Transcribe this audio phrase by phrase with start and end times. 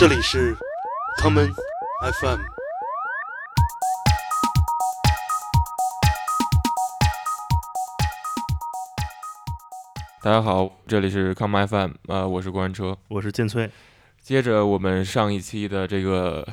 [0.00, 0.56] 这里是
[1.18, 1.52] Common
[2.00, 2.40] FM。
[10.22, 12.96] 大家好，这里是 Come FM，呃，我是过山车。
[13.08, 13.70] 我是剑崔，
[14.22, 16.48] 接着我们上一期的这个，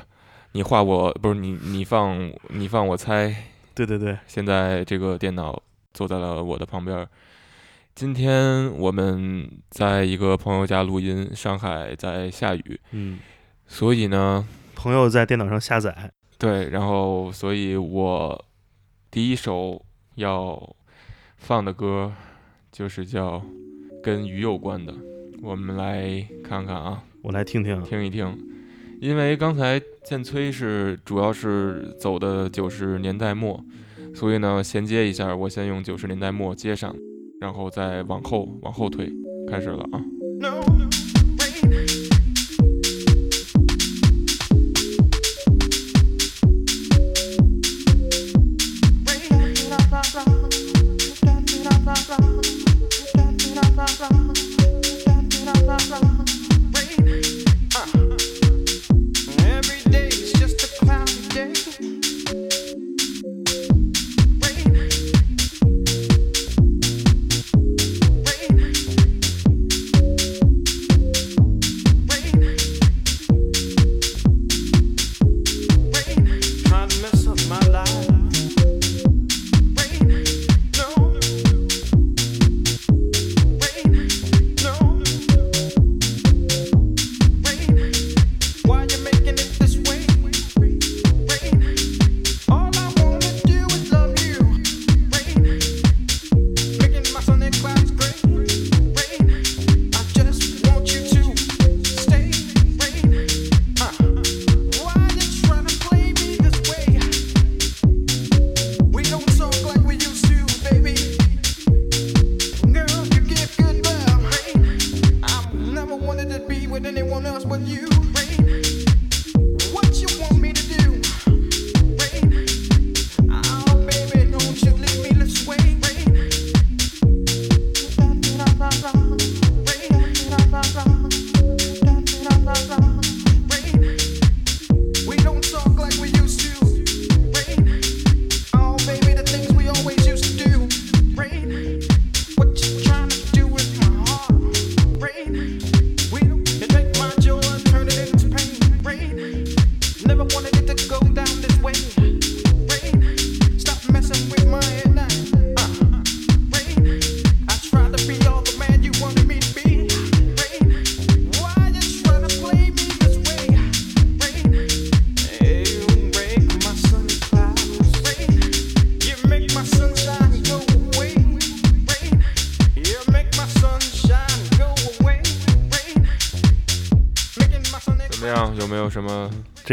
[0.51, 3.33] 你画我不是你你放你放我猜，
[3.73, 5.57] 对对对，现在这个电脑
[5.93, 7.07] 坐在了我的旁边。
[7.95, 13.17] 今天我们在一个朋友家录音，上海在下雨，嗯，
[13.67, 18.45] 所以呢，朋友在电脑上下载，对，然后所以我
[19.11, 19.83] 第一首
[20.15, 20.75] 要
[21.35, 22.11] 放的歌
[22.71, 23.41] 就是叫
[24.01, 24.93] 跟鱼有关的，
[25.43, 27.03] 我们来看看啊。
[27.21, 27.83] 我来听听。
[27.83, 28.37] 听一听，
[29.01, 33.61] 因为刚才建崔是主要是走的九十年代末，
[34.15, 36.95] 所以呢衔接一下，我先用九十年代末接上，
[37.41, 39.11] 然后再往后往后推，
[39.49, 40.01] 开始了啊。
[40.39, 40.86] Uh.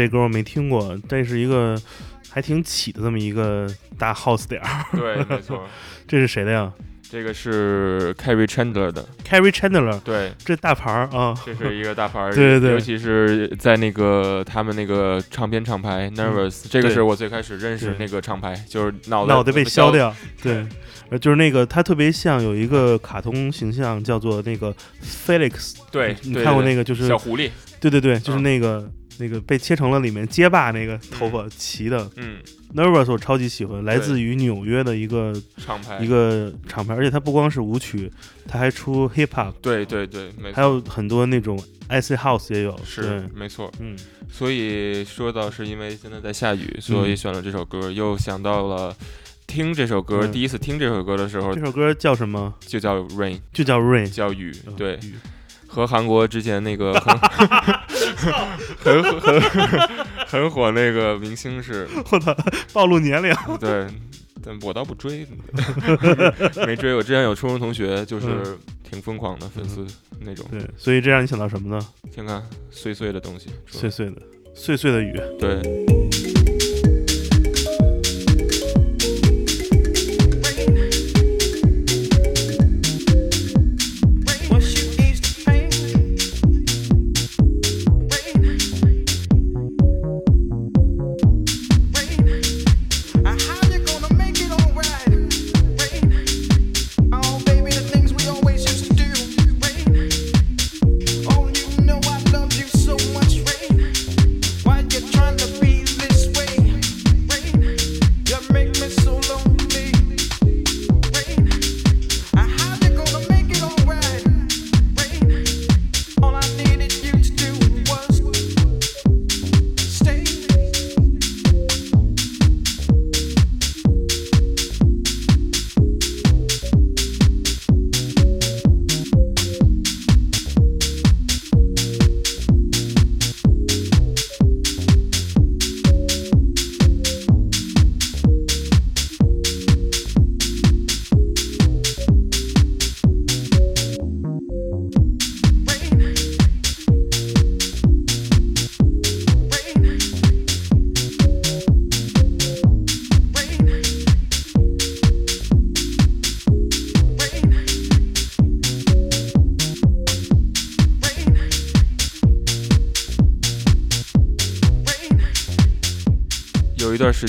[0.05, 1.75] 这歌我没听过，这是一个
[2.29, 3.67] 还挺起的这么一个
[3.97, 4.85] 大 house 点儿。
[4.91, 5.63] 对，没错，
[6.07, 6.71] 这是谁的呀
[7.07, 20.15] 这个是 Carrie Chandler 的，？Carrie Chandler，对，这大牌儿啊，这是一个大牌儿， 对对对尤其是在那个他们那个唱片厂牌 Nervous，、这个是我最开始认识对那个厂牌，就是脑袋脑袋被削削掉。
[20.41, 20.65] 对，
[21.09, 27.49] 呃就是那个他特别像有一个卡通形象叫做那个 Felix，对，你看过那个就是小狐狸，
[27.79, 28.91] 对对对，就是嗯那个。
[29.19, 32.37] 那个被切成了里面街霸那个头发齐的嗯
[32.75, 35.99] ，Nervous，我超级喜欢，来自于纽约的一个厂牌。
[35.99, 38.11] 一个厂牌，而且它不光是舞曲，
[38.47, 41.57] 它还出 hip hop，对对对，没还，有很多那种
[41.89, 42.77] IC house 也有。
[42.83, 43.71] 是，没错。
[43.79, 43.95] 嗯，
[44.29, 48.95] 所以说到是因为现在在下雨，所以选了这首歌，又想到了
[49.47, 50.31] 听这首歌，嗯。
[50.31, 52.53] 第一次听这首歌的时候这首歌叫什么？
[52.59, 54.09] 就叫 Rain，就叫 Rain。
[54.11, 55.13] 叫雨，嗯对，雨
[55.67, 56.93] 和韩国之前那个
[58.79, 59.79] 很很很很
[60.27, 62.35] 很火那个明星是， 我操，
[62.73, 63.33] 暴露年龄。
[63.59, 63.87] 对，
[64.43, 65.25] 但我倒不追，
[66.65, 66.93] 没追。
[66.95, 68.57] 我之前有初中同学就是
[68.89, 69.85] 挺疯狂的粉丝
[70.19, 71.85] 那种，对，所以这让你想到什么呢？
[72.11, 74.21] 听看碎碎的东西，碎碎的，
[74.53, 75.19] 碎碎的雨。
[75.39, 76.04] 对。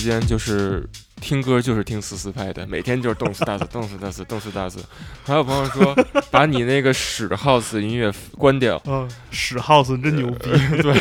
[0.06, 0.88] 间就是
[1.20, 4.79] 听歌就是听四四拍的，每天就是动次打次，动次打次，动次打次。
[5.25, 5.94] 还有朋友说，
[6.31, 8.81] 把你那个屎 house 音乐关掉。
[8.87, 10.50] 嗯，屎 house 真牛逼，
[10.81, 10.94] 对，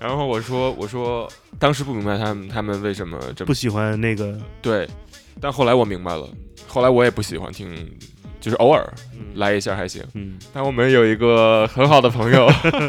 [0.00, 4.88] 然后我说我说当时不明白他们他们为什么这么不喜欢那个，对，
[5.40, 6.28] 但后来我明白了，
[6.66, 7.72] 后来我也不喜欢听，
[8.42, 8.84] 就是偶尔
[9.14, 10.02] 嗯来一下还行。
[10.14, 12.46] 嗯但我们有一个很好的朋友，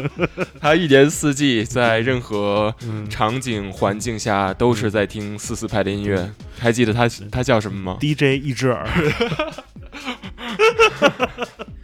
[0.60, 6.28] 他一年四季在任何嗯场景环境下都是在听四四拍的音乐。
[6.58, 8.84] 还记得他他叫什么吗？，DJ 一只耳。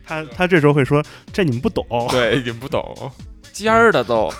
[0.05, 1.03] 他他这时候会说
[1.33, 3.11] ：“这你们不懂。”对，你们不懂，
[3.53, 4.33] 尖儿的都。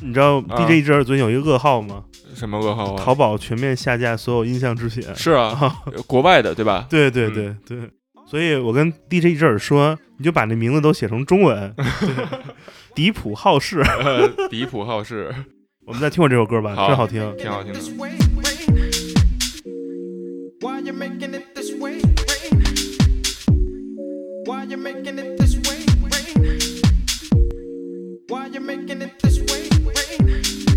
[0.00, 2.04] 你知道啊 DJ 一只耳最近有一个噩耗吗？
[2.34, 3.02] 什么噩耗啊？
[3.02, 5.02] 淘宝全面下架所有音像制品。
[5.14, 6.86] 是啊， 国外的对吧？
[6.88, 7.90] 对对嗯对对，
[8.26, 12.08] 所以我跟 DJ 一只耳说，你就把那名字都写成中文， 对
[12.94, 13.80] 迪普好事。
[14.04, 15.34] 呃迪普好事，
[15.86, 17.34] 我们再听会这首歌吧，真好听。
[17.36, 17.78] 挺好听的。
[17.78, 19.14] This way, rain.
[20.60, 22.00] Why you making it this way,
[30.24, 30.67] rain?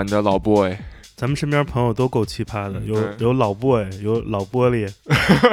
[0.00, 0.74] 软的老 boy，
[1.14, 4.90] 咱们身边朋友都够奇葩的，有有老 boy，有老玻璃，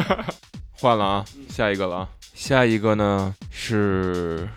[0.71, 2.09] 换了啊，下一个了啊。
[2.33, 4.47] 下一个呢是，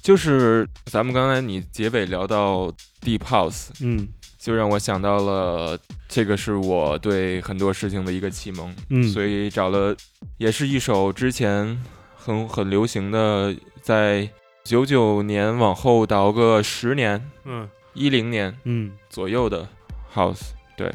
[0.00, 2.72] 就是咱们刚才你结尾聊到
[3.02, 4.08] deep house，嗯。
[4.38, 5.76] 就让我想到了
[6.08, 9.94] 这个是我对很多事情的一个启蒙，嗯，所以找了，
[10.38, 11.78] 也是一首之前
[12.16, 14.26] 很很流行的，在
[14.64, 19.68] 九九年往后倒个十年，嗯一零年嗯，左右的
[20.14, 20.88] house，对，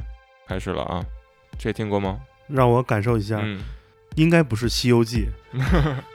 [0.47, 1.03] 开始了啊，
[1.59, 2.19] 这听过吗？
[2.47, 3.59] 让我感受一下，嗯，
[4.15, 5.27] 应该不是《西游记》。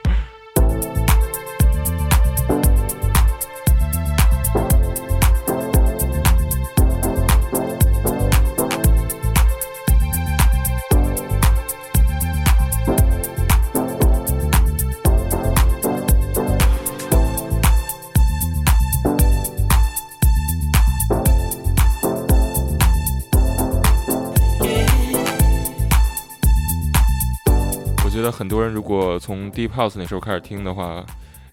[28.49, 31.05] 多人如果从 deep house 那时候开始听的话，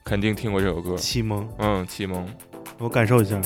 [0.03, 2.27] 肯定听过这首歌，启蒙，嗯，启蒙。
[2.79, 3.41] 我感受一下。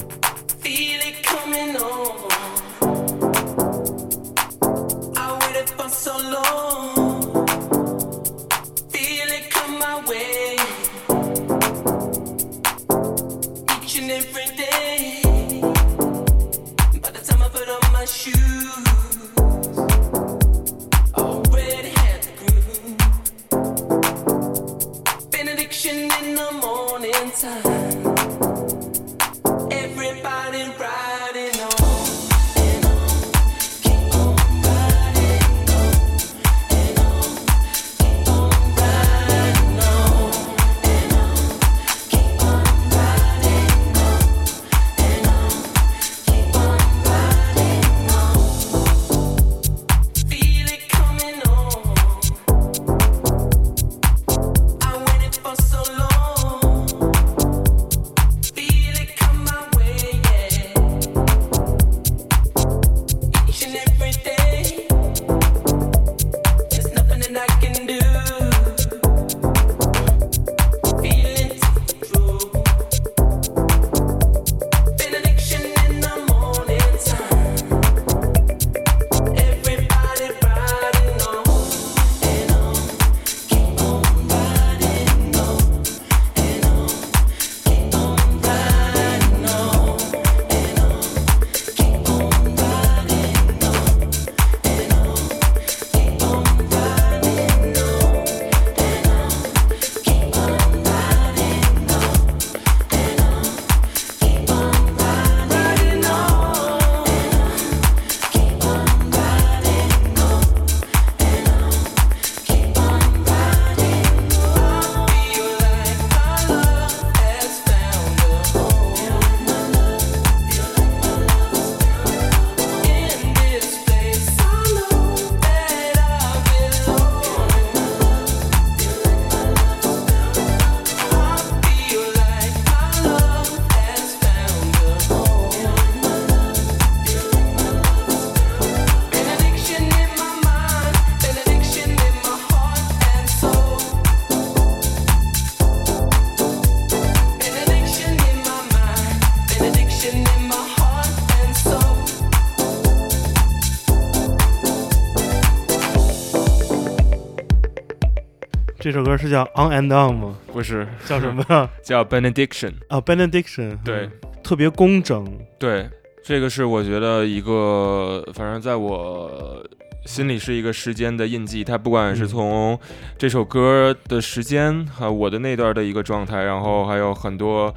[158.81, 160.35] 这首歌是叫 On and On 吗？
[160.47, 161.45] 不是叫什么？
[161.85, 162.73] 叫 Benediction。
[162.89, 163.77] 啊，Benediction。
[163.85, 165.39] 对嗯，特别工整。
[165.59, 165.87] 对，
[166.25, 169.63] 这个是我觉得一个，反正在我
[170.07, 171.63] 心里是一个时间的印记。
[171.63, 172.81] 它不管是嗯从
[173.19, 177.75] 这首歌的时间，还有我的那段的一个状态，然后还有很多。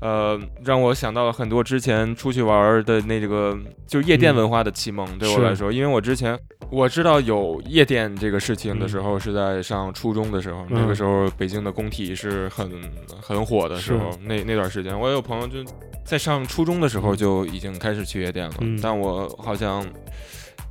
[0.00, 5.18] 呃，让我想到了很多之前出去玩的那个，就是夜店嗯文化的启蒙。
[5.18, 6.38] 对我来说，因为我之前
[6.70, 12.70] 我知道有夜店这个事情的嗯时候，是在上初中的时候，那嗯个时候北京的工体是很
[13.20, 15.58] 很火的时候，那那段时间，我有朋友就
[16.04, 18.78] 在上初中的时候就已经开始去夜店了，嗯。
[18.82, 19.86] 但我好像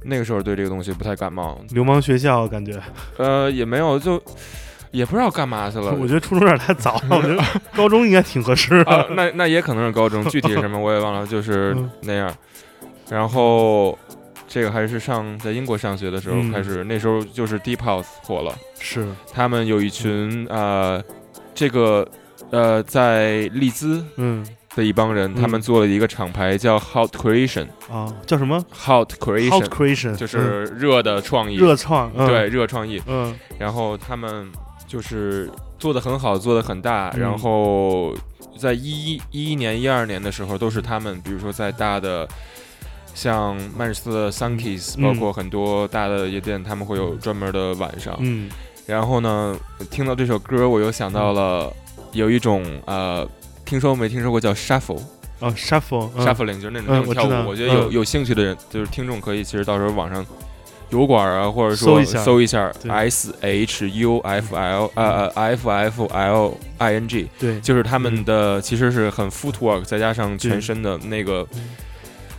[0.03, 2.81] 那个时候对这个东西不太感冒，流氓学校感觉，
[3.17, 4.21] 呃，也没有就
[4.91, 5.91] 也不知道干嘛去了。
[5.99, 7.43] 我觉得初中有点太早了， 我觉得
[7.75, 12.33] 高中应该挺合适啊的。，那那也可能是高中， 具体是什么我也忘了，就是嗯那样。
[13.09, 13.97] 然后
[14.47, 21.03] 这个还是上在英国上学的时候嗯开始，那时候就是 Deep House 火了，是，他们有一群呃，
[21.55, 22.07] 这个
[22.51, 27.67] 呃在利兹嗯的一帮人，嗯他们做了一个厂牌叫 Hot Creation。
[27.91, 33.01] 啊，叫什么 Hot？Hot Creation Creation，就是热的创意，嗯热创，嗯对，热创意。
[33.07, 34.47] 嗯然后他们
[34.89, 37.09] 就是做的很好，做的很大。
[37.13, 38.13] 嗯然后
[38.57, 42.27] 在一一一一年、一二年的时候，都是他们，比如说在大的。
[43.15, 48.15] 像曼彻斯特的 Sunkeys，、嗯包括很多大的夜店，他们会有专门的晚上。
[48.19, 48.49] 嗯
[48.85, 49.57] 然后呢，
[49.91, 51.73] 听到这首歌，我又想到了
[52.13, 53.27] 有一种呃，
[53.65, 55.01] 听说没听说过叫 shuffle，shuffling、
[55.39, 57.29] 哦，Shuffle，嗯 shuffling 就是那种跳舞。
[57.29, 60.25] 我我觉得有、嗯有兴趣的人，就是听众可以其实到时候网上
[60.89, 62.23] 油管啊，或者说搜一下。
[62.23, 71.69] 搜一下 S H U F L 呃呃 F F L I N G，对，就是他们的其实是很 footwork，再加上全身的那个嗯，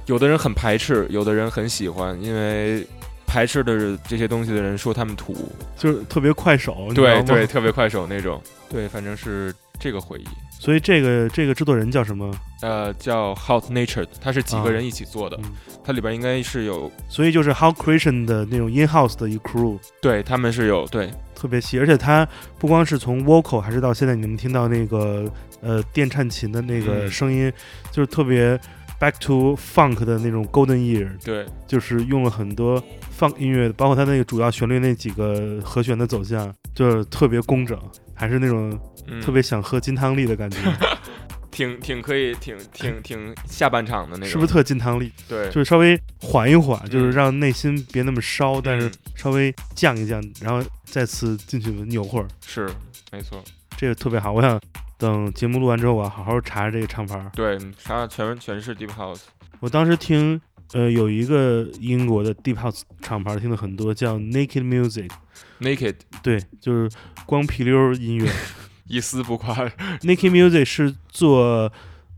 [0.06, 2.86] 有的人很排斥，有的人很喜欢，因为。
[3.32, 5.36] 排斥的这些东西的人说他们土，
[5.78, 10.24] 就是特别快手，对对，，特别快手那种，对，反正是这个回忆。
[10.60, 12.30] 所以这个这个制作人叫什么？
[12.60, 15.52] 呃，叫 Hot Natured，它是几个人一起做的，嗯。
[15.82, 25.24] 它里边应该是有，所以就是 Hot Creation 的那种 in house 的一个 crew，对他们是有，对，特别细，而且它不光是从 vocal，还是到现在你能听到那个
[25.62, 27.50] 呃电颤琴的那个嗯声音，
[27.90, 28.60] 就是特别
[29.00, 32.82] back to funk 的那种 golden year，对，就是用了很多
[33.18, 37.76] funk 音乐，包括它那个主要旋律那几个和弦的走向，就是特别工整，
[38.14, 40.58] 还是那种嗯，特别想喝金汤力的感觉，
[41.50, 45.10] 挺挺可以，挺挺挺下半场的那种，是不是特金汤力？
[45.26, 47.12] 对，就是稍微缓一缓，就是嗯。
[47.12, 48.92] 让内心别那么烧，但是嗯。
[49.16, 52.68] 稍微降一降，然后再次进去扭会儿，是
[53.10, 53.42] 没错，
[53.76, 54.32] 这个特别好。
[54.32, 54.60] 我想
[55.00, 59.22] 等节目录完之后，我要好好查查这个唱牌对，查查全全是 Deep House，
[59.58, 60.40] 我当时听，
[60.74, 66.90] 呃，有一个英国的 deep house 厂牌听了很多，叫 Naked Music，Naked 对，就是
[67.26, 68.30] 光皮溜儿音乐。
[68.86, 69.54] 一丝不挂
[70.02, 71.72] ，Naked Music 是做。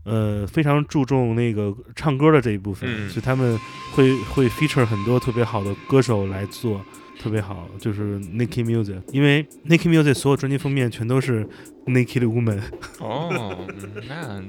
[0.05, 3.57] 呃，非常注重那个唱歌的这一部分，嗯所以他们
[3.93, 6.85] 会会 feature 很多特别好的歌手来做，
[7.19, 11.47] 特别好，就是 Naked Music，因为 Naked Music 所有专辑封面全都是
[11.85, 12.59] Naked Woman，
[12.99, 14.43] 哦，嗯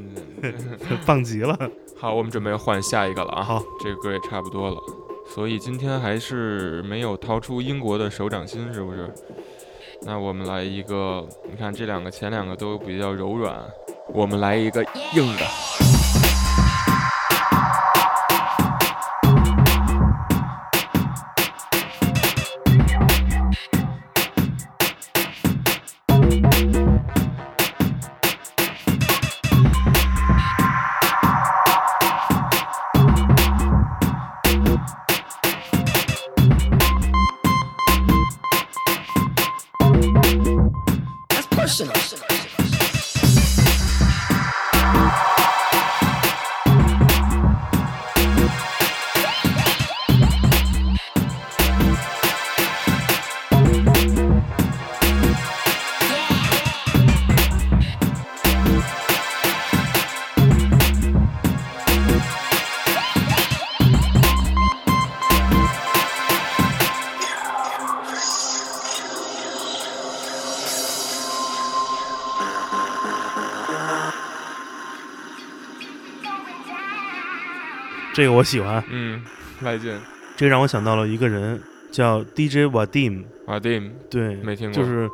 [0.91, 1.57] 那 棒极了。
[1.97, 4.77] 好，我们准备换下一个了啊，好，这个歌也差不多了，
[5.35, 9.09] 所以今天还是没有掏出英国的手掌心，是不是？
[10.03, 13.59] 那我们来一个，你看这两个前两个都比较柔软，
[14.13, 14.83] 我们来一个
[15.15, 15.94] 硬的。
[78.25, 79.23] 这个我喜欢，嗯，
[79.61, 79.95] 来劲。
[80.35, 81.61] 这让我想到了一个人，
[81.93, 83.25] 叫 DJ Vadim。
[83.47, 85.07] Vadim，对，没听过，就是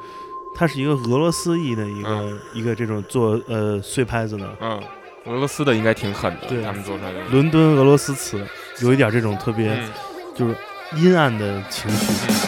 [0.56, 4.80] 他是一个俄罗斯裔的一个、嗯一个这种做呃碎拍子的，嗯，
[5.24, 7.18] 俄罗斯的应该挺狠的，对他们做出来的。
[7.32, 8.46] 伦敦俄罗斯词，
[8.80, 9.90] 有一点这种特别、嗯
[10.36, 10.54] 就是
[10.94, 12.39] 阴暗的情绪。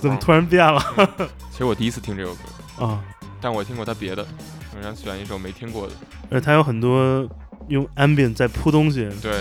[0.00, 0.80] 怎么突然变了？
[1.50, 3.00] 其实我第一次听这首歌，啊？
[3.40, 4.26] 但我听过他别的，
[4.76, 5.92] 我想选一首没听过的。
[6.30, 7.28] 而他有很多
[7.68, 9.32] 用 ambient 在铺东西，对，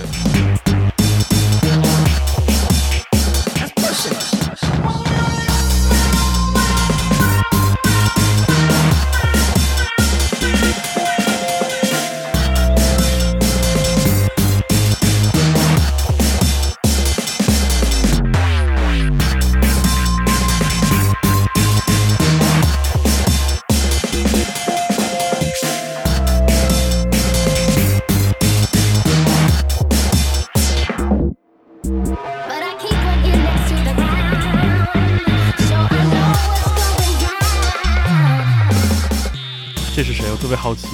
[40.52, 40.88] 别好奇。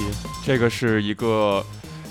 [0.46, 1.64] 这个是一个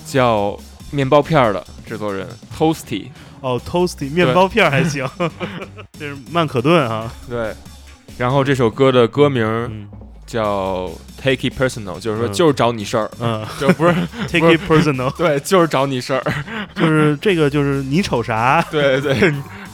[0.05, 0.57] 叫
[0.91, 3.07] 面包片儿的制作人 Toasty。
[3.39, 5.07] 哦，Toasty 面包片儿还行，
[5.97, 7.09] 这是曼可顿啊。
[7.29, 7.53] 对，
[8.17, 9.87] 然后这首歌的歌名嗯
[10.25, 10.89] 叫
[11.21, 13.93] Take It Personal，就是说嗯就是找你事儿，嗯 就不是，
[14.27, 16.23] Take it personal，对，就是找你事儿。
[16.75, 18.61] 就是这个就是你瞅啥？
[18.69, 19.13] 对对，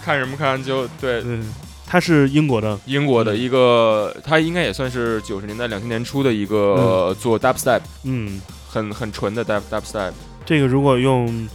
[0.05, 1.21] 看什么看就对。
[1.25, 1.51] 嗯，
[1.93, 10.12] 他是英国的，英国的一个，他应该也算是九十年代、两千年初的一个做 dubstep，嗯，很很纯的 dub dubstep。
[10.43, 11.47] 这个如果用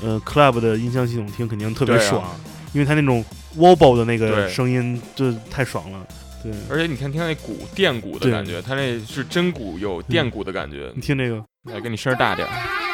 [0.00, 2.08] 呃 club 的音箱系统听，肯定特别对啊。
[2.08, 2.40] 爽，
[2.72, 3.24] 因为它那种
[3.58, 4.48] wobble 的那个对。
[4.48, 6.06] 声音，就太爽了。
[6.40, 8.30] 对，而且你看，听那鼓电鼓的对。
[8.30, 10.92] 感觉，它那是真鼓有电鼓的感觉。
[10.94, 12.89] 你，听这个，来给你声儿大点儿。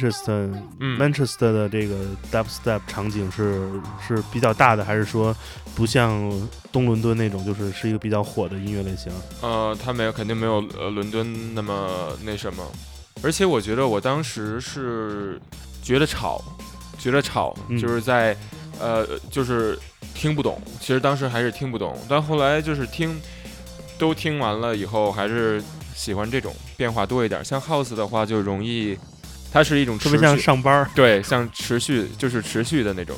[0.00, 1.96] Manchester，嗯 Manchester 的这个
[2.32, 3.68] dubstep 场景是
[4.06, 5.36] 是比较大的，还是说
[5.74, 6.30] 不像
[6.72, 9.12] 东伦敦那种，就是是一个比较火的音乐类型？
[9.42, 12.64] 呃，它没有，肯定没有呃伦敦那么那什么。
[13.22, 15.38] 而且我觉得我当时是
[15.82, 16.42] 觉得吵，
[16.98, 18.34] 觉得吵，嗯就是在
[18.80, 19.78] 呃就是
[20.14, 20.60] 听不懂。
[20.80, 23.20] 其实当时还是听不懂，但后来就是听
[23.98, 25.62] 都听完了以后，还是
[25.94, 27.44] 喜欢这种变化多一点。
[27.44, 28.96] 像 house 的话，就容易
[29.52, 30.90] 它是一种特别像上班儿。
[30.94, 33.16] 对，像持续就是持续的那种，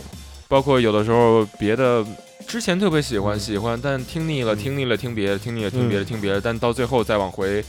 [0.48, 2.04] 包括有的时候别的
[2.46, 7.64] 之前特别喜欢嗯喜欢，但听腻了嗯听腻了听别的听腻了听别的嗯听别的，但到最后再往回。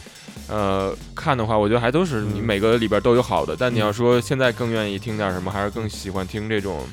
[0.50, 6.86] 呃，看的话，我觉得还都是你嗯每个里边都有好的，但你要嗯说现在更愿意听点什么，还是更喜欢听这种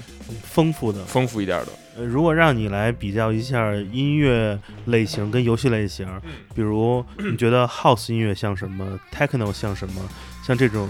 [0.44, 1.04] 丰富的。
[1.04, 1.68] 丰富一点的。
[1.96, 6.06] 呃，如果让你来比较一下音乐类型跟游戏类型，
[6.54, 10.02] 比如你觉得 house 音乐像什么，techno 像什么，
[10.46, 10.88] 像这种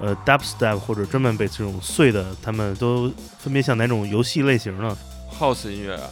[0.00, 4.96] 呃 dubstep 或者专门 bass 这种碎的，他们都分别像哪种游戏类型呢
[5.38, 6.10] ？house 音乐啊，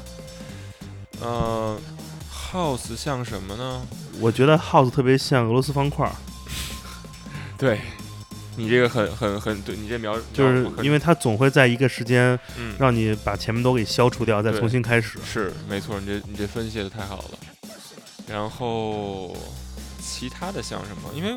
[1.21, 1.79] 呃
[2.53, 3.83] ，house 像什么呢？
[4.21, 6.13] 我觉得 house 特别像俄罗斯方块儿，
[7.59, 7.81] 对
[8.57, 15.19] 你这个很很很对你这描就是因为它总会在一个时间嗯让你把前面都给消除掉，再重新开始。
[15.23, 17.31] 是没错，你这你这分析的太好了。
[18.27, 19.37] 然后
[20.01, 21.11] 其他的像什么？
[21.15, 21.37] 因为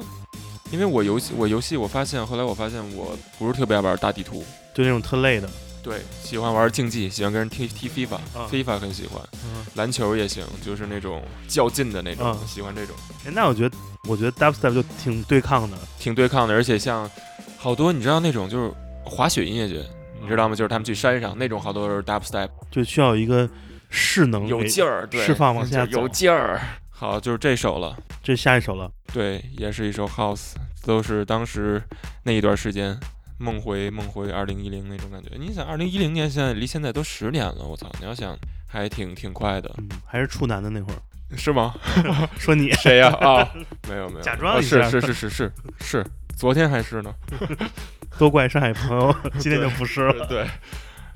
[0.71, 5.49] 因为我游戏我游戏我发现后来我发现我不是特别爱玩大地图，就那种特累的，
[5.81, 13.77] 对，喜欢玩竞技，喜欢跟人踢踢 FIFA，FIFA、啊很喜欢，嗯，篮球也行，就是那种较劲的那种，啊喜欢这种哎，那我觉得，
[14.07, 17.09] 我觉得 dubstep 就挺对抗的，挺对抗的，而且像
[17.57, 18.71] 好多你知道那种就是
[19.03, 19.83] 滑雪音乐节，
[20.21, 20.55] 你知道吗？
[20.55, 22.49] 就是他们去山上那种好多都是 dubstep。
[22.69, 23.49] 就需要一个
[23.89, 26.61] 势能有劲儿，对，释放往下就有劲儿。
[26.89, 31.81] 好，就是这首了，这下一首了，对，也是一首 house，都是当时
[32.23, 32.97] 那一段时间
[33.37, 35.29] 梦回梦回二零一零那种感觉。
[35.39, 37.89] 你想，二零一零年现在离现在都十年了，我操！
[37.99, 40.99] 你要想，还挺挺快的，嗯，还是处男的那会儿，
[41.37, 41.73] 是吗？
[42.37, 43.49] 说你谁呀、啊？
[43.89, 47.13] 没有没有，假装是是是是是是，昨天还是呢。
[48.17, 50.45] 都怪上海朋友，今天就不是了，对，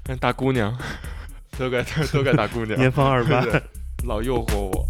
[0.06, 0.74] 那大姑娘，
[1.58, 3.44] 都怪都怪大姑娘，年方二八，
[4.06, 4.88] 老诱惑我。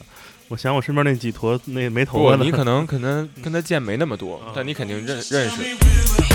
[0.50, 6.31] 我想我身边那几坨那没头，发的，你可能可能跟他见没那么多啊，但你肯定认认识。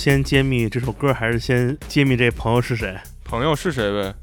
[0.00, 2.98] 先揭秘这首歌，还是先揭秘这朋友是谁？
[3.22, 4.14] 朋友是谁呗？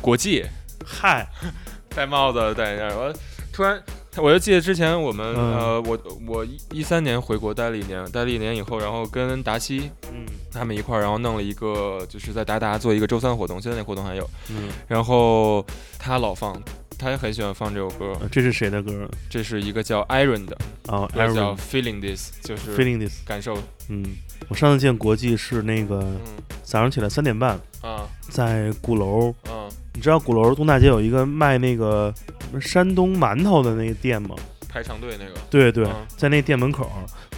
[0.00, 0.44] 国际
[0.86, 1.26] 嗨，
[1.92, 3.12] 戴帽子戴眼镜儿，我
[3.52, 3.82] 突然
[4.18, 15.66] 我就记得之前我们、嗯呃，我我一一三年回国待了一年，待了一年以后，然后跟达西嗯他们一块儿，然后弄了一个就是在达达做一个周三活动，现在那活动还有，嗯，然后
[15.98, 16.62] 他老放。
[17.00, 19.08] 他也很喜欢放这首歌，呃这是谁的歌？
[19.30, 23.24] 这是一个叫 Iron 的，哦歌叫 Feeling This，就是 Feeling This。
[23.24, 23.56] 感受，
[23.88, 24.04] 嗯，
[24.48, 26.20] 我上次见国际是那个嗯
[26.62, 29.30] 早上起来三点半，啊在鼓楼。
[29.50, 34.34] 啊，你知道鼓楼东大街有一个卖那个什么山东馒头的那个店吗？
[34.68, 36.90] 排长队那个，对对，嗯在那店门口，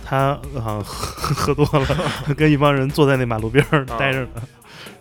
[0.04, 1.86] 他好像喝 喝多了，
[2.36, 4.42] 跟一帮人坐在那马路边儿啊待着呢，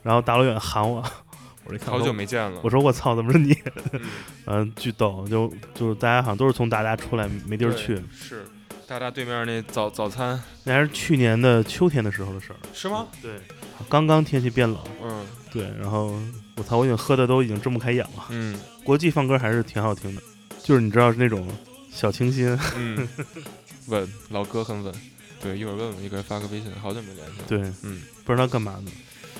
[0.03, 1.03] 然后大老远喊我，
[1.65, 3.57] 我这看好久没见了我，说我操，怎么是你？
[3.93, 4.01] 嗯
[4.45, 7.95] 嗯，巨逗，就就是大家好像都是从达达出来，没地儿对去。
[8.13, 8.45] 是
[8.89, 12.55] 大大对面那早早餐那还是去年的秋天的时候的事儿。
[12.73, 13.05] 是吗？
[13.21, 13.39] 对，
[13.87, 15.23] 刚刚天气变冷，嗯
[15.53, 16.19] 对，然后
[16.55, 18.25] 我操，我已经喝的都已经睁不开眼了。
[18.29, 20.21] 嗯国际放歌还是挺好听的，
[20.63, 21.47] 就是你知道是那种
[21.91, 23.07] 小清新，嗯，
[23.89, 24.91] 稳，老哥很稳。
[25.39, 28.91] 对，一会儿问问，一个人发个微信，好久没联系了。，对，嗯，不知道干嘛呢。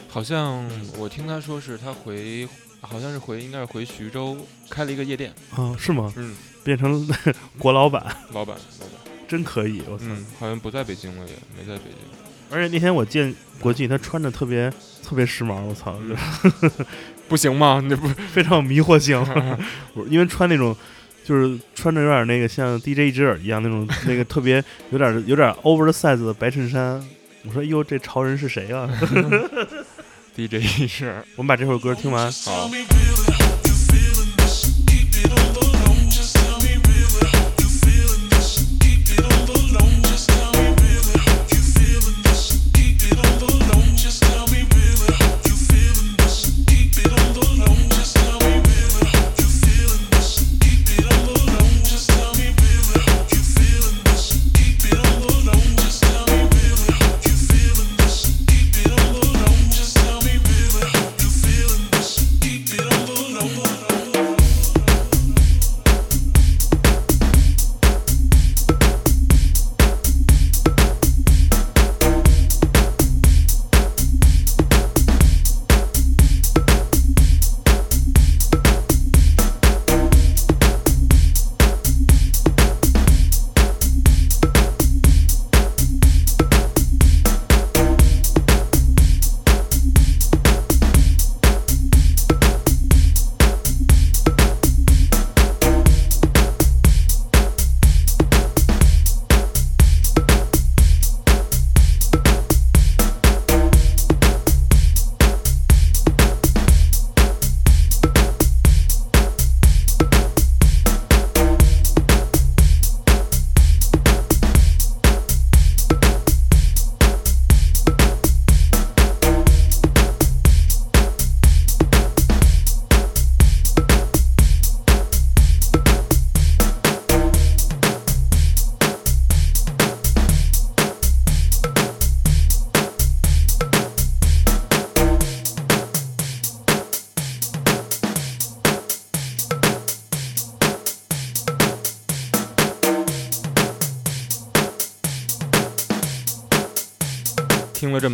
[0.07, 0.63] 好像
[0.95, 2.47] 我听他说是他回，
[2.81, 4.37] 好像是回，应该是回徐州
[4.69, 5.33] 开了一个夜店。
[5.55, 6.13] 啊，是吗？
[6.17, 7.09] 嗯，变成
[7.57, 10.05] 国老板，老板，老板，真可以，我操！
[10.09, 11.99] 嗯，好像不在北京了，也没在北京。
[12.51, 16.15] 而且那天我见国际，他穿的特别特别时髦，我操，嗯
[17.29, 17.79] 不行吗？
[17.87, 19.19] 那不， 非常有迷惑性。
[19.93, 20.75] 我 因为穿那种，
[21.23, 26.99] 就是穿着有点那个像 DJ 一只耳一样那种那个特别有点有点 oversize 的白衬衫。
[27.45, 28.89] 我说哟，这潮人是谁啊
[30.35, 32.31] ？DJ 是我们把这首歌听完。
[32.31, 32.67] 好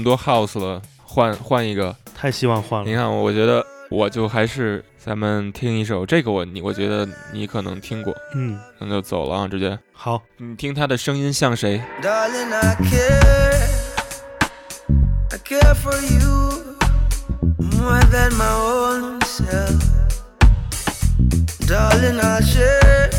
[0.06, 1.96] 多 House 了，换换一个。
[2.14, 2.88] 太希望换了。
[2.88, 9.78] 你看，我觉得我就还是咱们听一首这个我你我觉得你可能听过，嗯，那就走了啊，直接。
[9.92, 13.68] 好，你听他的声音像谁？Darling, I care.
[15.32, 16.76] I care for you
[17.58, 19.82] more than my own self.
[21.68, 23.10] Darling, I'll share.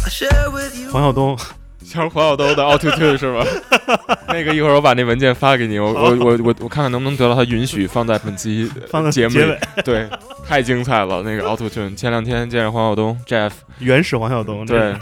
[0.00, 0.90] I'll share with you.
[0.90, 1.38] 黄晓东，
[1.84, 3.44] 像黄晓东的 Auto Tune 是吗？
[4.28, 9.58] 那个一会儿我把那文件发给你，我我我我我看看能不能得到他允许放在本期呃 放在节目里结尾。
[9.84, 10.08] 对，
[10.48, 11.94] 太精彩了那个 Auto Tune。
[11.94, 14.66] 前两天见着黄晓东 Jeff，原始黄晓东。
[14.66, 14.96] 这对，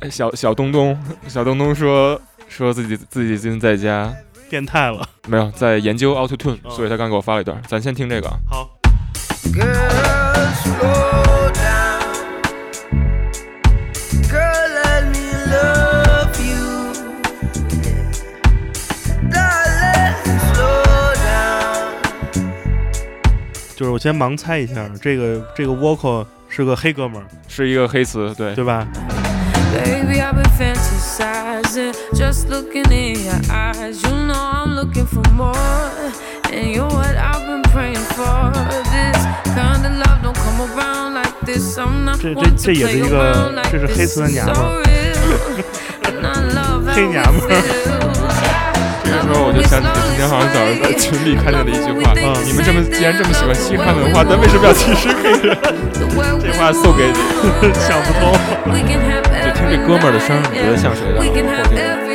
[0.00, 0.96] 哎小小东东，
[1.26, 4.14] 小东东说说自己自己最近在家
[4.48, 5.06] 变态了。
[5.26, 8.36] 没有在研究 Auto Tune，哦所以他刚给我发了一段，咱先听这个啊。
[8.48, 8.70] 好
[9.52, 11.77] ，Girl, slow down.
[23.78, 28.84] 就是我先盲猜一下，这个这个倭寇是个黑哥们儿，是一个黑瓷，对对吧？
[42.20, 44.56] 这这这也是一个，这是黑瓷的娘们，
[46.92, 48.07] 黑娘们。
[49.28, 55.52] 时候我就想起今天好像早上在群里看见的一句话：嗯你们这么既然这么喜欢西汉文化，但为什么要歧视黑人？
[56.40, 57.18] 这话送给你。
[57.76, 58.32] 想不通。
[59.44, 62.07] 就听这哥们儿的声儿，你觉得像谁的后 have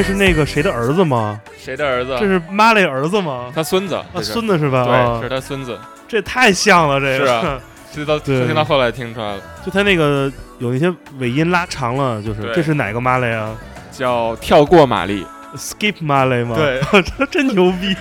[0.00, 1.38] 这是那个谁的儿子吗？
[1.58, 2.16] 谁的儿子？
[2.18, 3.52] 这是玛丽儿子吗？
[3.54, 4.02] 他孙子。
[4.14, 4.84] 他，孙子是吧？
[4.86, 5.78] 对，啊是他孙子。
[6.08, 7.60] 这太像了，这个是啊，
[7.94, 13.54] 是到听到后来听出来了，就他那个有那些尾音拉长了，就是这是哪个马雷啊
[13.92, 15.26] 叫跳过玛丽。
[15.54, 16.56] ？Skip 马雷吗？
[16.56, 16.80] 对，
[17.18, 17.94] 这 真牛逼！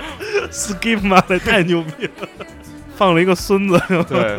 [0.50, 2.26] Skip 马雷太牛逼了，
[2.96, 4.38] 放了一个孙子，对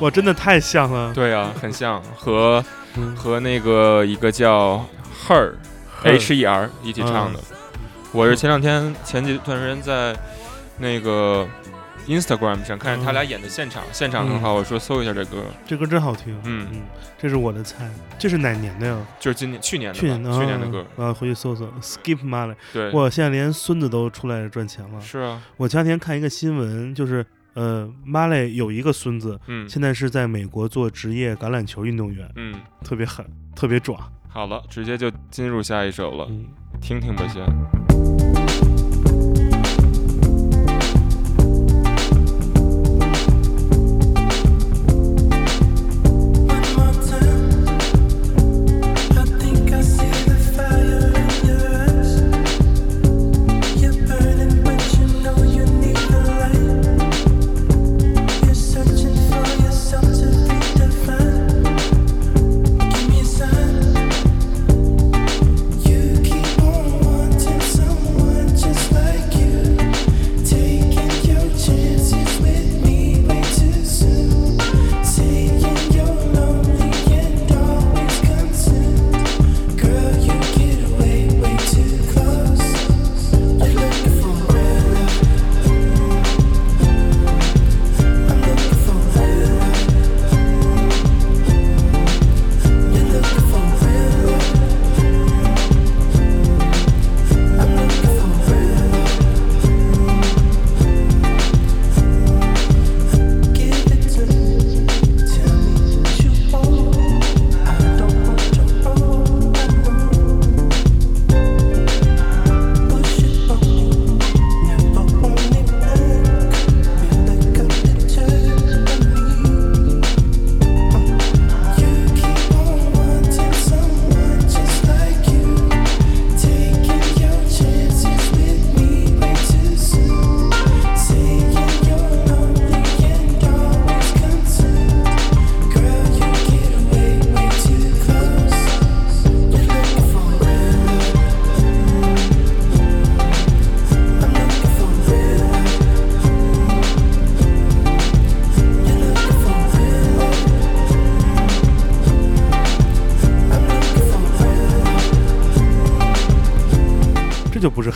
[0.00, 1.10] 哇，真的太像了。
[1.14, 2.62] 对啊，很像和
[2.96, 4.84] 嗯和那个一个叫
[5.26, 5.52] Her
[6.02, 7.40] H E R 一起唱的。
[8.12, 10.16] 我是前两天前几段时间在
[10.78, 11.46] 那个
[12.06, 16.34] Instagram 上看见他俩演的现场，现场很好，我说搜一下这歌，这歌真好听。
[16.44, 16.80] 嗯嗯，
[17.18, 17.90] 这是我的菜。
[18.18, 18.98] 这是哪年的呀？
[19.20, 22.54] 就是今年去年的吧去年的，去年的歌，啊，回去搜搜 Skip 马雷。
[22.72, 25.00] 对，哇，现在连孙子都出来赚钱了。
[25.00, 34.00] 是啊，我前两天看一个新闻，就是呃，马雷有一个孙子，嗯现在是在美国做职业橄榄球运动员，嗯，特别狠，特别壮。
[34.28, 36.46] 好了，直接就进入下一首了，嗯，
[36.80, 37.87] 听听吧先。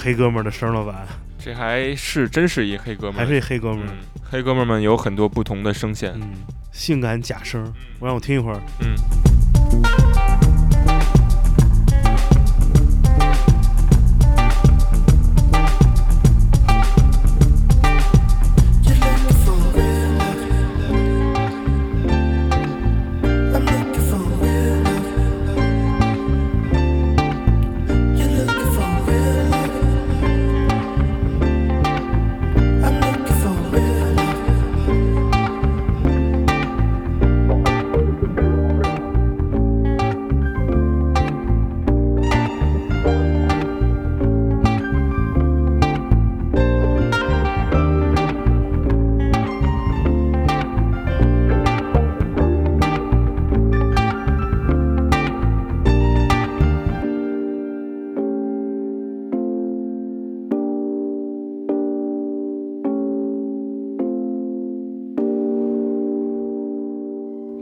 [0.02, 1.06] 黑哥们儿的声了吧？
[1.38, 3.90] 这还是真是一黑哥们儿，还是一黑哥们儿？
[3.90, 3.96] 嗯，
[4.30, 6.32] 黑哥们儿们有很多不同的声线，嗯，
[6.72, 8.60] 性感假声，我让我听一会儿。
[8.80, 8.94] 嗯。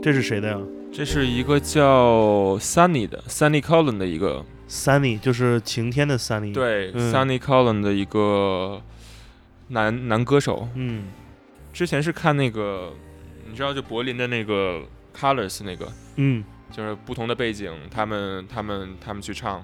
[0.01, 0.59] 这是谁的呀
[0.91, 8.81] 这是一个叫 Sunny 的 Sunny Colin 的一个，？Sunny 就是晴天的 Sunny。，对、嗯 Sunny Colin 的一个
[9.69, 10.67] 男男歌手。
[10.75, 11.05] 嗯
[11.71, 12.91] 之前是看那个，
[13.49, 14.81] 你知道就柏林的那个
[15.17, 19.63] Colors 那个，嗯，就是不同的背景，他们他们他们去唱，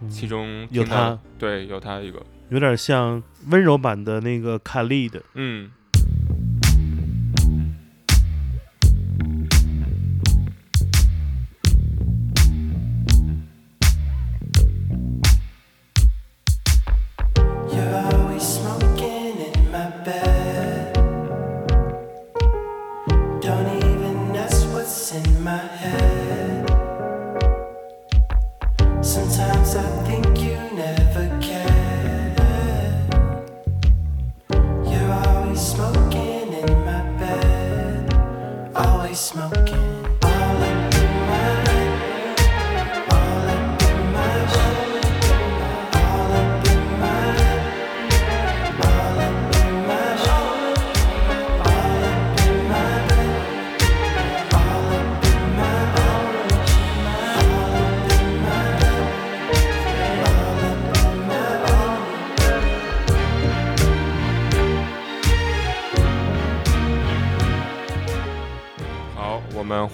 [0.00, 5.22] 嗯其中有他，对，有他一个，有点像温柔版的那个卡利的。
[5.34, 5.70] 嗯。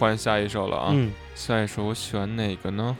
[0.00, 0.92] 换下一首了啊。
[0.94, 2.96] 嗯，下一首我选哪个呢？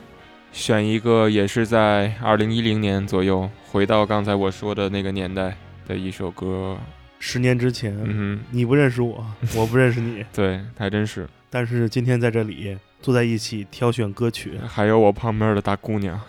[0.52, 5.56] 选一个也是在二零一零年左右，回到刚才我说的那个年代
[5.88, 6.76] 的一首歌。
[7.18, 9.24] 十年之前，嗯你不认识我，
[9.56, 11.26] 我不认识你，对，还真是。
[11.48, 14.58] 但是今天在这里坐在一起挑选歌曲。
[14.68, 16.20] 还有我旁边的大姑娘，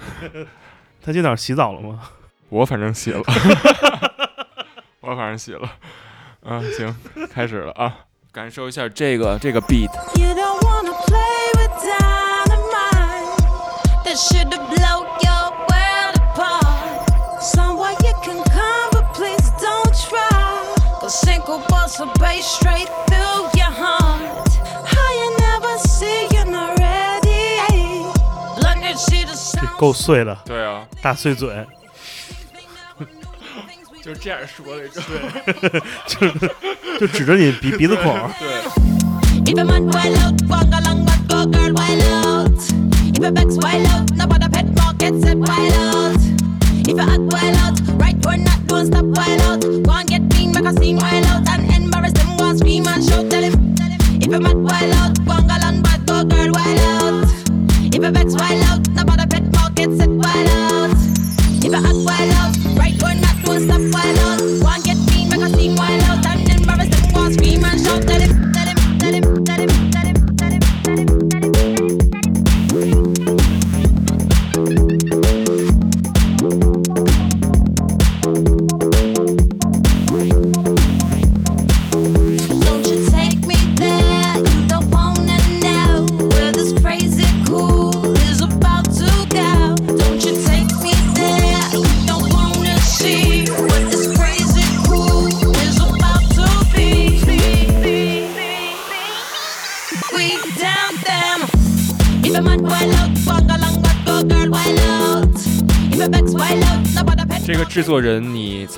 [1.04, 2.00] 她今早上洗澡了吗？
[2.48, 3.22] 我反正洗了，
[5.02, 5.70] 我反正洗了。
[6.44, 6.96] 啊，行，
[7.30, 9.91] 开始了啊，感受一下这个这个 beat。
[10.19, 13.37] You don't wanna play with dynamite.
[14.05, 17.41] That should blow your world apart.
[17.41, 20.65] Somewhere you can come, but please don't try.
[21.01, 24.49] The single bolts of bass straight through your heart.
[24.85, 28.05] How you never see you're not ready.
[28.61, 29.77] Blinded see the 这 sound.
[29.79, 31.49] 够碎了，对啊，大碎嘴，
[34.04, 35.00] 就是这样说的，对，
[36.08, 36.28] 就
[37.00, 38.06] 就指着你鼻鼻子孔，
[38.40, 38.48] 对。
[39.44, 39.58] If
[46.88, 49.62] you act wild out, right or not, don't stop wild out.
[49.62, 52.36] Go and get clean, make a scene wild out and embarrass them.
[52.38, 53.54] Go and scream and shout, tell him.
[54.20, 57.28] If you mad wild out, go and gal bad go girl wild out.
[57.94, 60.92] If you vex wild out, nobody pet pocket set wild out.
[61.64, 64.42] If you act wild out, right or not don't stop wild out.
[64.42, 66.31] And get clean, make a scene wild out,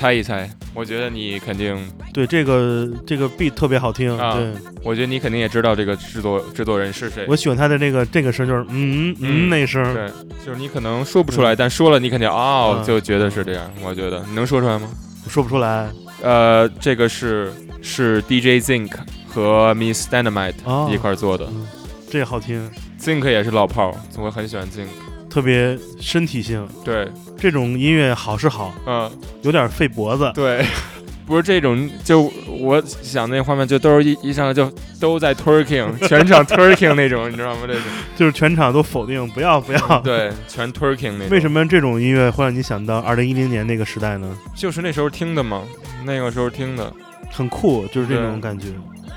[0.04, 0.46] 猜一猜？
[0.74, 1.74] 我觉得你肯定，
[2.12, 4.52] 对，这个这个 beat 特别好听，啊对
[4.82, 7.24] 我觉得你肯定也知道这个制作制作人是谁。
[7.26, 10.06] 我喜欢他的这个这个声，就是嗯嗯嗯那声，对，
[10.44, 13.64] 就是你可能说不出来，但说了你肯定哦，嗯就觉得是这样。
[13.82, 14.90] 我觉得你能说出来吗？
[15.26, 15.88] 说不出来
[16.20, 17.50] 呃，这个是
[17.80, 18.90] 是 DJ Zinc
[19.26, 21.46] 和 Miss Dynamite 哦一块儿做的。
[21.50, 21.66] 嗯
[22.10, 24.86] 这个好听，Zinc 也是老炮儿，我很喜欢 Zinc。
[25.34, 29.10] 特别身体性，对，这种音乐好是好，嗯，
[29.42, 30.64] 有点费脖子，对，
[31.26, 37.62] 不是这种，就我想那画面，就都是一一上来就都在 twerking， 全场 twerking 那种，你知道吗？
[37.66, 37.82] 这种
[38.14, 39.78] 就是全场都否定，不要不要。
[40.06, 41.30] 对，全 twerking 那种。
[41.30, 44.38] 为什么这种音乐会让你想到二零一零年那个时代呢？
[44.54, 45.64] 就是那时候听的嘛，
[46.04, 46.92] 那个时候听的，
[47.32, 48.68] 很酷，就是这种感觉。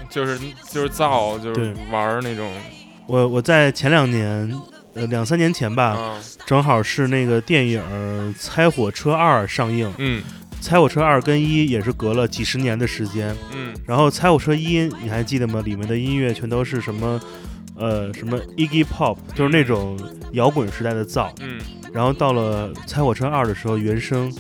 [0.09, 0.39] 就是
[0.71, 2.51] 就是造，就是玩儿那种。
[3.05, 4.51] 我我在前两年，
[4.97, 7.81] 呃两三年前吧，啊，正好是那个电影
[8.37, 10.21] 《猜火车二》上映，嗯
[10.63, 13.35] 《猜火车二》跟一也是隔了几十年的时间。
[13.53, 15.61] 嗯然后《猜火车一》你还记得吗？
[15.63, 17.19] 里面的音乐全都是什么？
[17.79, 19.99] 呃，什么 Iggy Pop，就是那种
[20.31, 21.31] 摇滚时代的造。
[21.41, 21.59] 嗯，
[21.93, 24.33] 然后到了《猜火车二》的时候，原声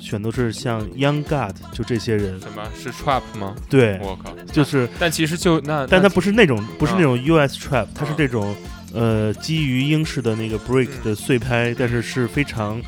[0.00, 2.40] 全都是像 Young God，就这些人。
[2.40, 3.54] 什么是 trap 吗？
[3.70, 4.34] 对，我靠！
[4.52, 8.52] 就是，但其实就那，但那它不是那种，不是啊那种 US Trap，它是啊这种
[8.92, 11.04] 呃基于英式的那个 break 嗯。
[11.04, 12.80] 的碎拍，但是是非常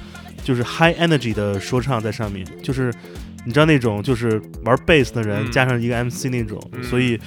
[0.43, 2.93] 就是 high energy 的说唱在上面，就是
[3.45, 5.51] 你知道那种就是玩 bass 的人嗯。
[5.53, 6.83] 加上一个 MC 那种，嗯。
[6.85, 7.19] 所以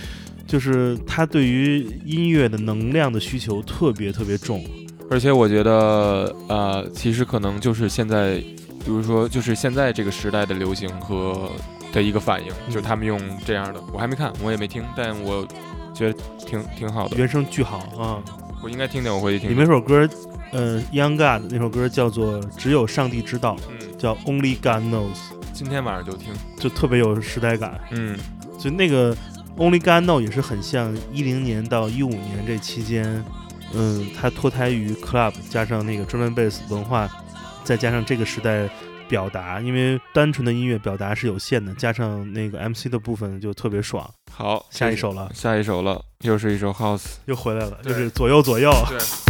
[0.46, 4.64] 就是他对于音乐的能量的需求特别特别重。
[5.10, 11.50] 而且我觉得，呃，其实可能就是现在，比如说，就是现在这个时代的流行和
[11.94, 12.74] 的一个反应，嗯。
[12.74, 15.48] 就他们用这样的，我还没看，我也没听，但我
[15.94, 18.20] 觉得挺挺好的，原声巨好啊！
[18.62, 19.58] 我应该听听，我回去听里听。
[19.58, 20.10] 面有首歌，
[20.52, 25.18] 呃，Young God 那首歌叫做《只有上帝知道》，嗯，叫 Only God Knows，
[25.54, 26.34] 今天晚上就听。
[26.58, 27.80] 就特别有时代感。
[27.92, 28.18] 嗯
[28.60, 29.16] 就那个
[29.56, 33.24] Only God Know 也是很像一零年到一五年这期间，
[33.74, 37.08] 嗯，它脱胎于 club 加上那个 drum and bass 文化，
[37.64, 38.68] 再加上这个时代
[39.08, 44.10] 表达，因为单纯的音乐表达是有限的，加上那个 MC 的部分就特别爽。
[44.32, 47.16] 好，下一首了，下一首了，又是一首 House。
[47.26, 48.72] 又回来了，就是左右左右。
[48.90, 48.98] 对。
[49.00, 49.27] 这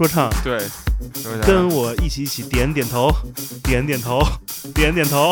[0.00, 0.58] 说唱， 对，
[1.44, 3.14] 跟我一起一起点点头，
[3.62, 4.18] 点点头，
[4.74, 5.30] 点点头。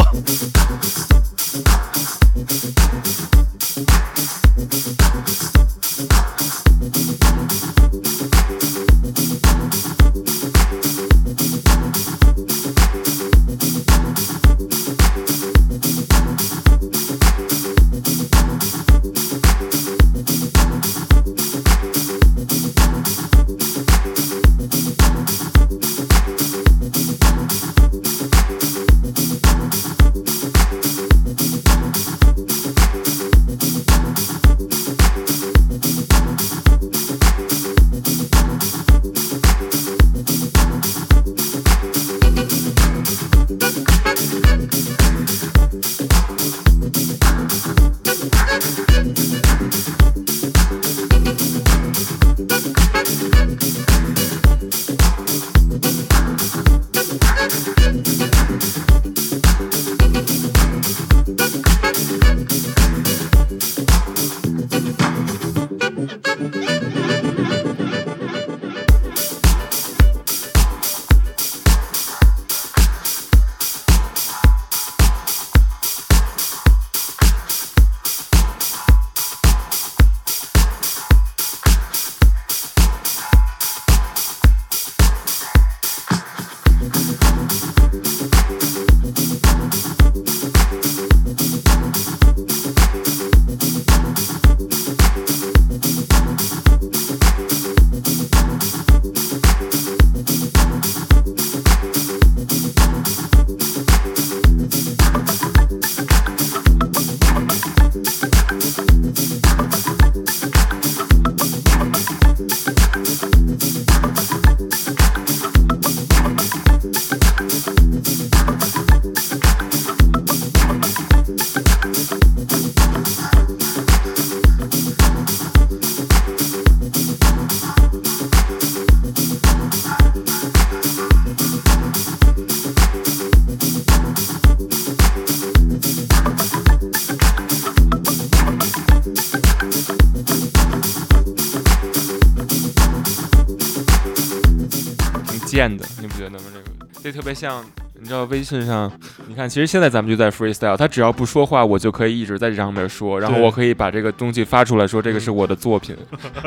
[147.11, 147.64] 这特别像，
[147.98, 148.92] 你知道微信上，
[149.28, 155.96] 你看，其实现在咱们就在 freestyle，他只要不说话，我就可以一直在这上面说，然后我可以把这个东西发出来说这个是我的作品，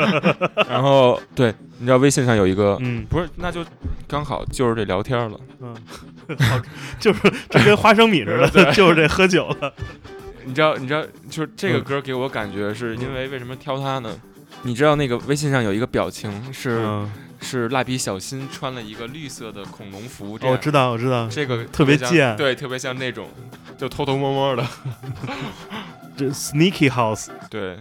[0.70, 3.66] 然后对，你知道微信上有一个，嗯不是，那就
[4.08, 5.40] 刚好就是这聊天了。
[5.62, 5.76] 嗯，
[6.38, 6.62] 好，
[7.00, 9.74] 就是这跟花生米似的，就是这喝酒了。
[10.46, 14.16] 你知道，你知道，就是这个嗯歌给我感觉是因为为什么挑它呢？
[14.62, 17.12] 你知道那个微信上有一个表情是、嗯，
[17.42, 22.38] 是蜡笔小新穿了一个绿色的恐龙服，这哦我知道，我知道，这个特别像贱。
[22.38, 23.30] 对，特别像那种
[23.78, 24.66] 就偷偷摸摸的，
[26.16, 27.80] 这 Sneaky House，对。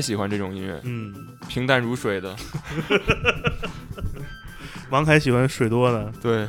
[0.00, 1.14] 喜欢这种音乐，嗯，
[1.48, 2.34] 平淡如水的，
[4.90, 6.48] 王凯喜欢水多的，对。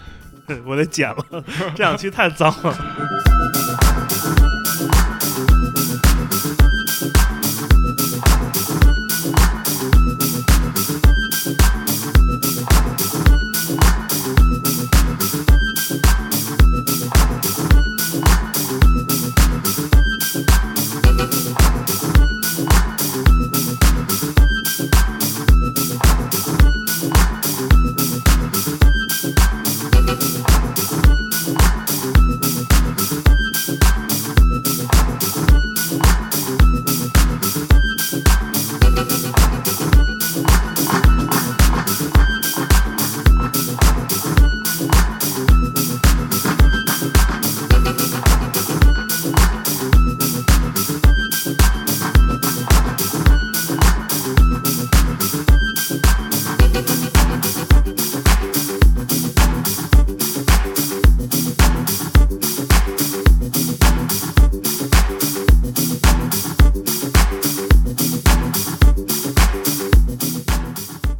[0.66, 1.24] 我得剪了，
[1.76, 2.76] 这两期太脏了。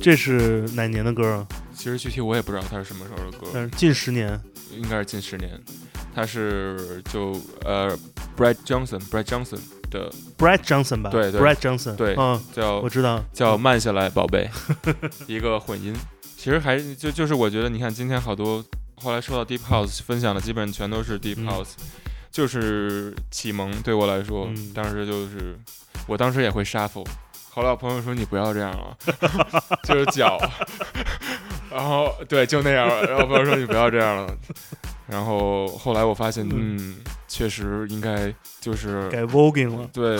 [0.10, 1.48] 这是哪年的歌啊？
[1.76, 4.42] 其实具体我也不知道它是什么时候的歌，但是近十年。
[4.76, 5.52] 应该是近十年。
[6.16, 7.96] 它是就呃
[8.36, 9.60] ，Brad Johnson，Brad Johnson
[9.92, 11.12] 的 Brad Johnson 吧？
[11.12, 11.96] 对对，Brad Johnson。
[11.96, 13.24] 对嗯，叫我知道。
[13.32, 14.50] 叫慢下来，宝贝，
[15.28, 15.94] 一个混音。
[16.36, 21.74] 其实还就就是我觉得，你看今天好多后来说到 Deep House 分享的，基本全都是 Deep 嗯 House，、
[22.32, 25.56] 就是启蒙对我来说，嗯当时就是
[26.08, 27.06] 我当时也会 shuffle。
[27.60, 28.98] 后来我朋友说你不要这样了，
[29.84, 30.40] 就是脚，
[31.70, 33.04] 然后对就那样了。
[33.04, 34.34] 然后朋友说你不要这样了，
[35.08, 36.96] 然后后来我发现，嗯，
[37.28, 39.86] 确实应该就是改 voguing 了。
[39.92, 40.18] 对，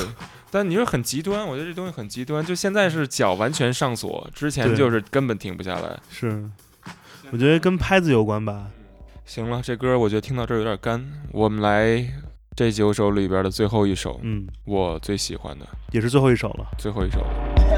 [0.52, 2.46] 但你说很极端，我觉得这东西很极端。
[2.46, 5.98] 就现在是脚完全上锁，之前就是根本停不下来。
[6.10, 6.44] 是，
[7.32, 8.66] 我觉得跟拍子有关吧。
[9.26, 12.06] 行了，这歌我觉得听到这儿有点干，我们来
[12.56, 16.66] 这九首里边的最后一首，嗯，我最喜欢的也是最后一首了。
[16.78, 17.20] 最后一首。
[17.56, 17.69] 这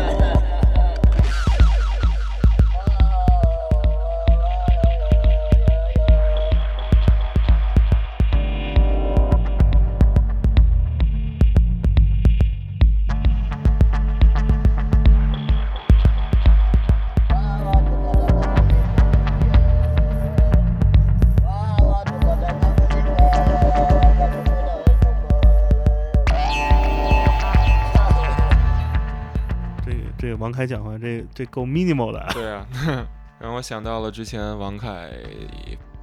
[30.52, 32.28] 王凯讲话，这这够 minimal 的啊。
[32.34, 32.68] 对啊，
[33.40, 35.10] 让我想到了之前王凯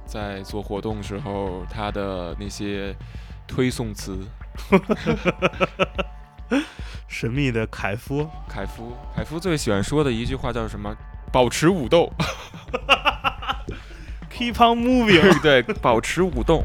[0.07, 2.95] 在做活动时候他的那些
[3.47, 4.17] 推送词。
[7.07, 10.95] 神秘的凯夫，凯夫，凯夫最喜欢说的一句话叫什么？
[11.31, 12.11] 保持舞动。
[14.33, 15.39] keep on moving。
[15.43, 16.63] 对，保持舞动。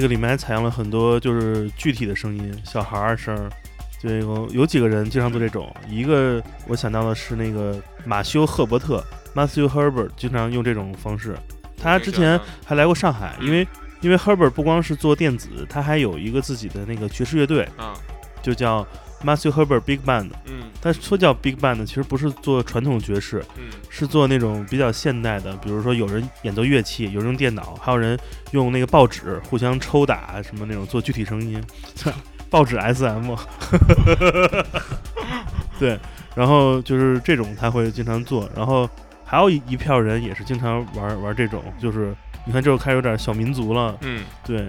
[0.00, 3.50] 这个里面还采样了很多就是具体的声音，小孩儿声儿。
[3.98, 11.36] 就有有几个人经常做这种，一个我想到的是那个马修·赫伯特 （Matthew Herbert） 经常用这种方式。
[11.76, 13.68] 他之前还来过上海，因为
[14.00, 17.92] 因为 Herbert 不光是做电子，他还有一个自己的那个爵士乐队，啊，
[18.40, 18.86] 就叫
[19.24, 20.30] Matthew Herbert Big Band。
[20.46, 20.64] 嗯。
[20.82, 23.64] 他说叫 Big Band，其实不是做传统爵士，嗯。
[23.88, 28.18] 是做那种比较现代的，比如说有人演奏乐器，有人用电脑，还有人
[28.52, 31.62] 用那个报纸互相抽打什么那种做具体声音，
[32.48, 33.34] 报纸 SM，
[35.78, 35.98] 对，
[36.34, 38.88] 然后就是这种他会经常做，然后
[39.24, 42.14] 还有一一票人也是经常玩玩这种，就是
[42.46, 44.68] 你看这会开始有点小民族了，嗯，对，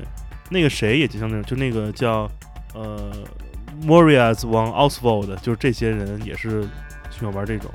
[0.49, 2.29] 那个谁也经常那种，就那个叫
[2.73, 3.11] 呃
[3.83, 6.63] Morias von Oswald，就是这些人也是
[7.09, 7.69] 喜欢玩这种。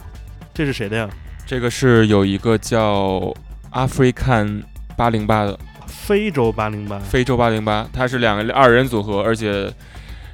[0.55, 1.09] 这是谁的呀？
[1.47, 3.35] 这个是有一个叫
[3.73, 4.63] African
[4.97, 6.99] 八零八的非洲八零八。
[6.99, 9.73] 非洲八零八，它是两个二人组合，而且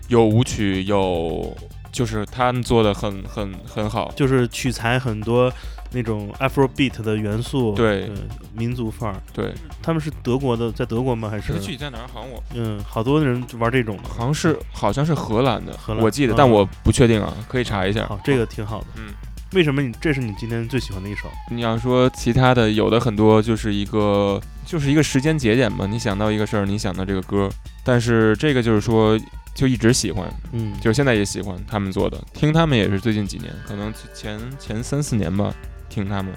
[0.08, 1.56] 有舞曲，有
[1.90, 4.12] 就是他们做的很很很好。
[4.14, 5.52] 就是取材很多
[5.92, 8.10] 那种 Afrobeat 的元素，对
[8.54, 9.22] 民族范儿。
[9.32, 11.28] 对，他们是德国的，在德国吗？
[11.28, 12.06] 还是这个具体在哪儿？
[12.12, 14.02] 好像我嗯，好多人玩这种的。
[14.08, 18.06] 好像是好像是荷兰的，荷兰我记得，嗯但我不确定啊，可以查一下。
[18.06, 18.86] 好，这个挺好的。
[18.96, 19.12] 嗯，
[19.52, 21.28] 为什么你这是你今天最喜欢的一首？
[21.50, 27.50] 你要说其他的，有的很多就是一个就是一个时间节点嘛，你想到一个事儿，你想到这个歌，
[27.84, 29.18] 但是这个就是说
[29.54, 35.52] 就一直喜欢，嗯，就现在也喜欢他们做的，听他们也是最近几年，可能前前三四年吧，
[35.92, 36.32] 听他们，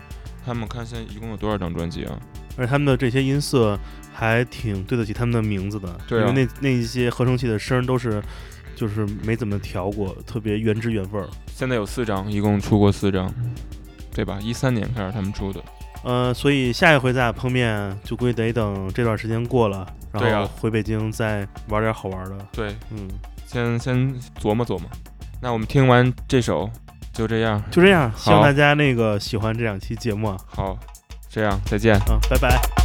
[0.45, 2.19] 他们看现在一共有多少张专辑啊？
[2.57, 3.77] 而且他们的这些音色
[4.13, 8.21] 还挺对得起他们的名字的，对啊因为那那一些合成器的声儿都是
[8.75, 11.27] 就是没怎么调过，特别原汁原味儿。
[11.47, 13.33] 现在有四张，一共出过四张，
[14.13, 14.37] 对吧？
[14.41, 15.61] 一三年开始他们出的，
[16.03, 22.47] 呃，所以下一回咱俩碰面，就估计得等这段时间过了，然后回北京再玩点好玩的。
[22.51, 23.09] 对，嗯，
[23.45, 24.89] 先先琢磨琢磨。
[25.41, 26.69] 那我们听完这首，
[27.15, 30.77] 就这样，就这样，希望大家那个喜欢这两期节目啊，好，
[31.29, 31.95] 这样再见。
[31.95, 32.84] 啊，拜拜。